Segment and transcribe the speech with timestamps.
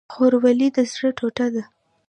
[0.13, 1.63] خور ولې د زړه ټوټه ده؟